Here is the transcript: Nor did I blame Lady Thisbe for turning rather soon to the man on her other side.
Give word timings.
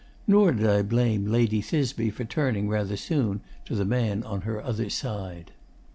Nor 0.25 0.51
did 0.51 0.65
I 0.67 0.81
blame 0.81 1.27
Lady 1.27 1.61
Thisbe 1.61 2.11
for 2.11 2.23
turning 2.25 2.67
rather 2.67 2.97
soon 2.97 3.41
to 3.65 3.75
the 3.75 3.85
man 3.85 4.23
on 4.23 4.41
her 4.41 4.59
other 4.59 4.89
side. 4.89 5.51